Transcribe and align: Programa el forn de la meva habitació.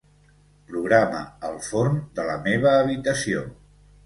Programa 0.71 1.19
el 1.49 1.59
forn 1.67 2.01
de 2.17 2.27
la 2.31 2.39
meva 2.49 2.73
habitació. 2.79 3.47